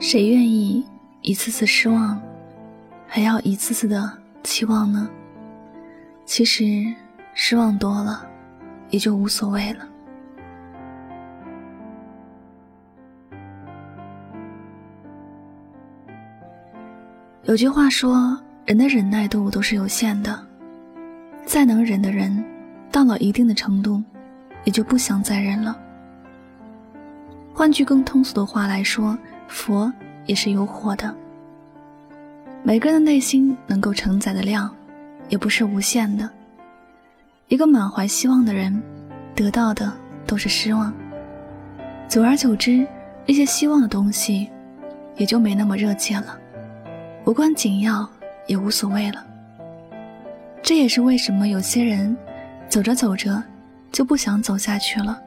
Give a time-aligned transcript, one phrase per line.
[0.00, 0.86] 谁愿意
[1.22, 2.20] 一次次失望，
[3.06, 4.10] 还要一次次的
[4.44, 5.10] 期望呢？
[6.24, 6.94] 其实
[7.34, 8.24] 失望多了，
[8.90, 9.88] 也就无所谓了。
[17.42, 20.46] 有句话说，人的忍耐度都是有限的，
[21.44, 22.44] 再能忍的人，
[22.92, 24.00] 到了一定的程度，
[24.62, 25.76] 也就不想再忍了。
[27.52, 29.18] 换句更通俗的话来说。
[29.48, 29.92] 佛
[30.26, 31.12] 也是有火的。
[32.62, 34.72] 每个人的内心能够承载的量，
[35.28, 36.28] 也不是无限的。
[37.48, 38.80] 一个满怀希望的人，
[39.34, 39.90] 得到的
[40.26, 40.92] 都是失望。
[42.08, 42.86] 久而久之，
[43.26, 44.50] 那些希望的东西，
[45.16, 46.38] 也就没那么热切了，
[47.24, 48.08] 无关紧要，
[48.46, 49.24] 也无所谓了。
[50.62, 52.14] 这也是为什么有些人，
[52.68, 53.42] 走着走着，
[53.90, 55.18] 就不想走下去了。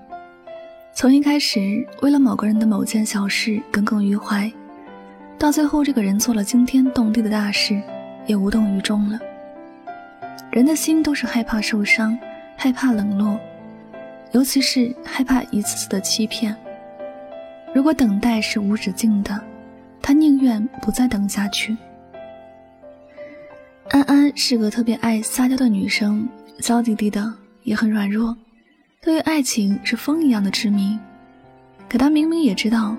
[0.94, 1.60] 从一开始
[2.02, 4.52] 为了某个人的某件小事耿耿于怀，
[5.38, 7.82] 到最后这个人做了惊天动地的大事，
[8.28, 9.20] 也无动于衷了。
[10.52, 12.18] 人的心都是害怕受伤，
[12.56, 13.40] 害怕冷落，
[14.34, 16.56] 尤其是害怕一次次的欺骗。
[17.74, 19.42] 如果等待是无止境的，
[20.02, 21.76] 他宁愿不再等下去。
[23.90, 26.28] 安安是个特别爱撒娇的女生，
[26.60, 27.34] 娇滴滴的，
[27.64, 28.36] 也很软弱。
[29.04, 30.96] 对于爱情是风一样的痴迷，
[31.90, 32.96] 可他明明也知道，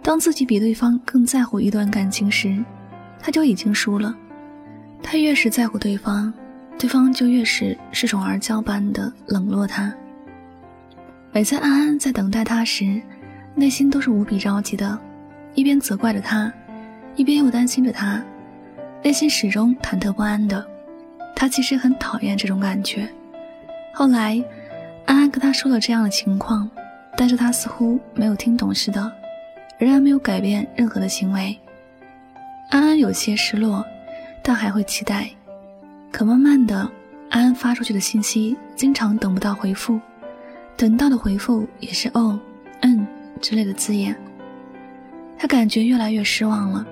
[0.00, 2.64] 当自己比对方更在乎一段感情时，
[3.18, 4.16] 他就已经输了。
[5.02, 6.32] 他越是在乎对方，
[6.78, 9.92] 对方就越是恃宠而骄般的冷落他。
[11.32, 13.02] 每次安安在等待他时，
[13.56, 14.96] 内心都是无比着急的，
[15.56, 16.52] 一边责怪着他，
[17.16, 18.22] 一边又担心着他，
[19.02, 20.64] 内心始终忐忑不安的。
[21.34, 23.08] 他其实很讨厌这种感觉。
[23.92, 24.40] 后来。
[25.10, 26.70] 安安跟他说了这样的情况，
[27.16, 29.12] 但是他似乎没有听懂似的，
[29.76, 31.58] 仍然没有改变任何的行为。
[32.70, 33.84] 安安有些失落，
[34.40, 35.28] 但还会期待。
[36.12, 36.88] 可慢慢的，
[37.28, 40.00] 安安发出去的信息经常等不到回复，
[40.76, 42.38] 等到的回复也是“哦
[42.82, 43.04] ”“嗯”
[43.42, 44.14] 之类的字眼。
[45.36, 46.86] 他感觉越来越失望了。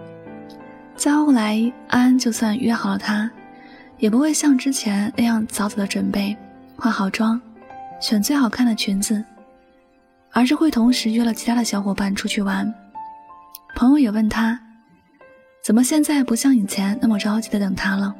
[0.97, 3.31] 再后来，安安就算约好了他，
[3.99, 6.37] 也不会像之前那样早早的准备，
[6.77, 7.41] 化好妆。
[8.01, 9.25] 选最好看的裙子，
[10.31, 12.73] 而是会同时约了其他的小伙伴出去玩。
[13.75, 14.59] 朋友也问他，
[15.63, 18.15] 怎么现在不像以前那么着急的等他了？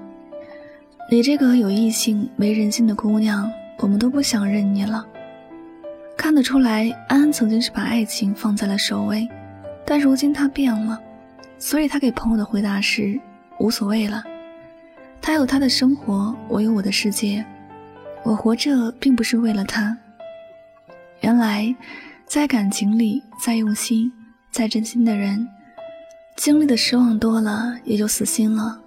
[1.11, 5.07] 你这个有异性没人性的姑娘，我们都不想认你了。
[6.17, 9.27] 看得出来，安安曾经是把爱情放在了首位，
[9.87, 11.01] 但如今她变了，
[11.59, 13.19] 所以她给朋友的回答是
[13.59, 14.23] 无所谓了。
[15.21, 17.45] 他有他的生活，我有我的世界。
[18.25, 19.97] 我活着并不是为了他。
[21.21, 21.75] 原来，
[22.27, 24.13] 在感情里，再用心、
[24.51, 25.47] 再真心的人，
[26.37, 28.81] 经历的失望多了，也就死心了。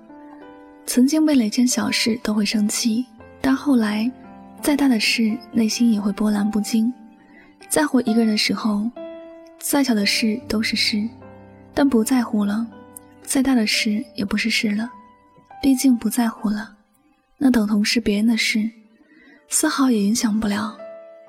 [0.85, 3.05] 曾经为了一件小事都会生气，
[3.41, 4.09] 但后来，
[4.61, 6.91] 再大的事，内心也会波澜不惊。
[7.69, 8.89] 在乎一个人的时候，
[9.59, 11.07] 再小的事都是事，
[11.73, 12.65] 但不在乎了，
[13.23, 14.89] 再大的事也不是事了。
[15.61, 16.75] 毕竟不在乎了，
[17.37, 18.69] 那等同是别人的事。
[19.53, 20.73] 丝毫也影响不了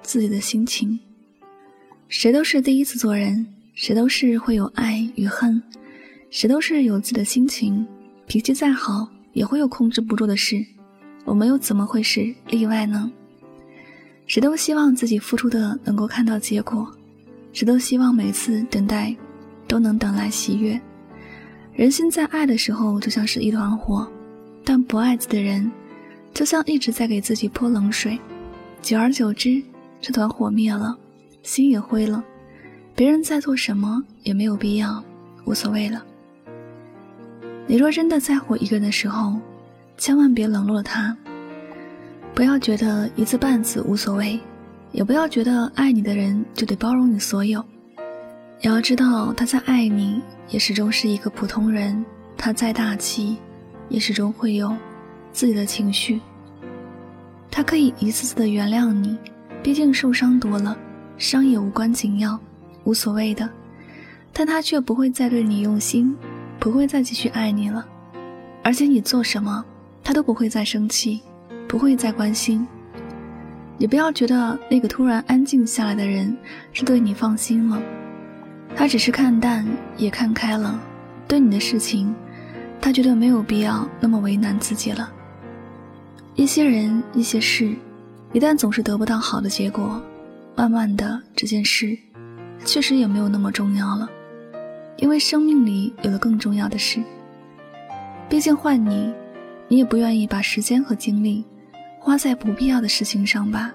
[0.00, 0.97] 自己的心情。
[2.06, 3.44] 谁都是第一次做人，
[3.75, 5.60] 谁都是会有爱与恨，
[6.31, 7.84] 谁都是有自己的心情。
[8.28, 10.65] 脾气再好，也会有控制不住的事。
[11.25, 13.11] 我们又怎么会是例外呢？
[14.28, 16.88] 谁都希望自己付出的能够看到结果，
[17.53, 19.15] 谁都希望每次等待
[19.66, 20.81] 都能等来喜悦。
[21.75, 24.09] 人心在爱的时候就像是一团火，
[24.65, 25.69] 但不爱自己的人。
[26.34, 28.19] 就像一直在给自己泼冷水，
[28.81, 29.62] 久而久之，
[30.00, 30.97] 这团火灭了，
[31.43, 32.22] 心也灰了。
[32.94, 35.03] 别人在做什么也没有必要，
[35.44, 36.04] 无所谓了。
[37.66, 39.38] 你若真的在乎一个人的时候，
[39.97, 41.16] 千万别冷落他。
[42.34, 44.41] 不要觉得一次半次无所谓，
[44.91, 47.64] 也不要觉得爱你的人就得包容你所有。
[48.61, 52.05] 也要知道他再爱你，也始终是一个普通人。
[52.37, 53.37] 他再大气，
[53.88, 54.75] 也始终会有。
[55.32, 56.20] 自己的情绪，
[57.50, 59.17] 他可以一次次的原谅你，
[59.62, 60.76] 毕竟受伤多了，
[61.17, 62.38] 伤也无关紧要，
[62.84, 63.49] 无所谓的。
[64.32, 66.17] 但他却不会再对你用心，
[66.58, 67.87] 不会再继续爱你了，
[68.62, 69.64] 而且你做什么，
[70.02, 71.20] 他都不会再生气，
[71.69, 72.67] 不会再关心。
[73.79, 76.37] 你不要觉得那个突然安静下来的人
[76.73, 77.81] 是对你放心了，
[78.76, 80.81] 他只是看淡也看开了，
[81.29, 82.14] 对你的事情，
[82.81, 85.12] 他觉得没有必要那么为难自己了。
[86.34, 87.75] 一些人，一些事，
[88.32, 90.02] 一旦总是得不到好的结果，
[90.56, 91.96] 慢慢的这件事，
[92.64, 94.08] 确实也没有那么重要了。
[94.96, 97.02] 因为生命里有了更重要的事。
[98.31, 99.12] 毕竟换你，
[99.69, 101.44] 你也不愿意把时间和精力
[101.99, 103.75] 花在不必要的事情上吧。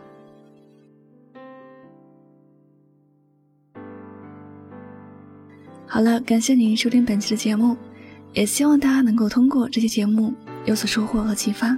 [5.86, 7.77] 好了，感谢您收听本期的节目，
[8.33, 10.33] 也希望大家能够通过这期节目
[10.65, 11.77] 有所收获和启发。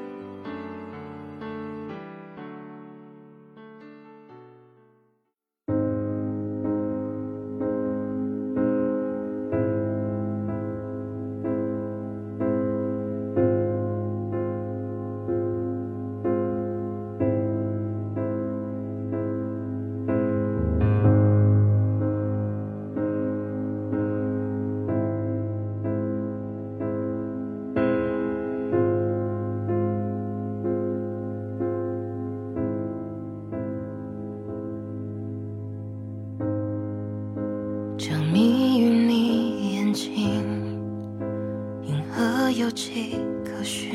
[42.51, 43.15] 有迹
[43.45, 43.89] 可循，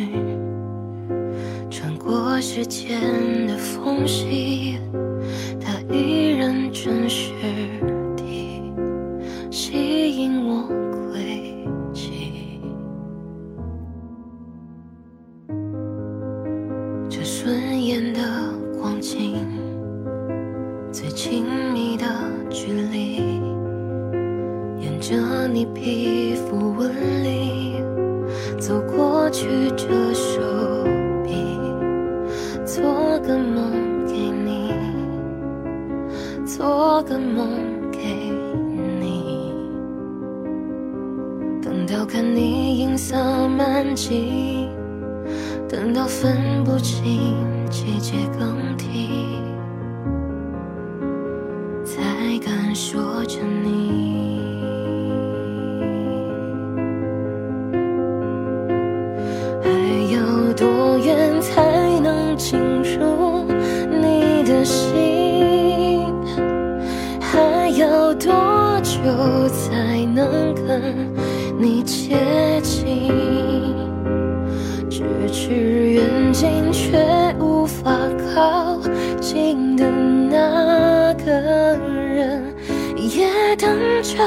[1.70, 4.78] 穿过时间的缝隙，
[5.60, 7.32] 它依然真实
[8.16, 8.72] 地
[9.50, 10.66] 吸引我
[11.12, 12.60] 轨迹。
[17.10, 18.20] 这顺眼的
[18.80, 19.36] 光景，
[20.90, 21.44] 最亲
[21.74, 22.06] 密的
[22.48, 23.16] 距离，
[24.80, 26.90] 沿着你皮肤纹
[27.22, 27.45] 理
[29.30, 30.40] 去，这手。
[32.64, 32.84] 做
[33.20, 34.74] 个梦给你，
[36.44, 37.48] 做个梦
[37.90, 37.98] 给
[39.00, 39.54] 你。
[41.62, 43.16] 等到看你银色
[43.48, 44.68] 满际，
[45.68, 47.32] 等到分不清
[47.70, 49.38] 季节更替，
[51.84, 52.02] 才
[52.44, 54.35] 敢说着你。
[68.06, 71.12] 要多久才能跟
[71.58, 72.16] 你接
[72.62, 73.10] 近？
[74.88, 77.04] 咫尺远近却
[77.40, 77.90] 无法
[78.32, 78.78] 靠
[79.20, 82.54] 近的那个人，
[82.96, 84.22] 也等着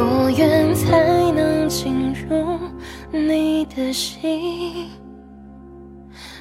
[0.00, 2.58] 多远才能进入
[3.12, 4.88] 你的心？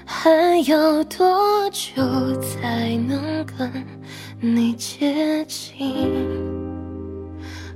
[0.05, 0.29] 还
[0.69, 2.01] 要多久
[2.39, 3.69] 才能跟
[4.39, 5.77] 你接近？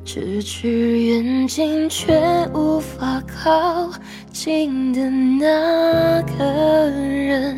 [0.06, 2.18] 咫尺远近却
[2.54, 3.92] 无法靠
[4.32, 6.46] 近的那个
[6.90, 7.58] 人，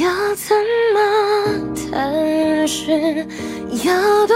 [0.00, 0.56] 要怎
[0.92, 0.98] 么
[1.92, 3.24] 探寻？
[3.84, 4.34] 要多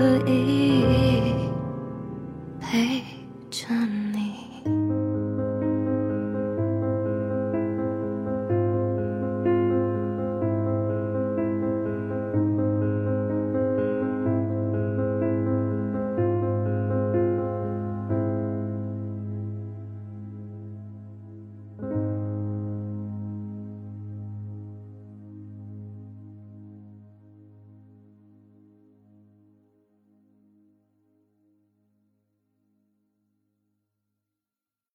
[0.00, 0.39] 可以